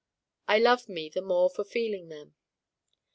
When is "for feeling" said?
1.47-2.09